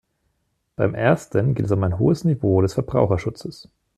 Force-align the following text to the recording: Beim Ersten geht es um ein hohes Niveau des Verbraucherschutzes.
Beim 0.77 0.95
Ersten 0.95 1.53
geht 1.53 1.67
es 1.67 1.71
um 1.71 1.83
ein 1.83 1.99
hohes 1.99 2.23
Niveau 2.23 2.59
des 2.63 2.73
Verbraucherschutzes. 2.73 3.69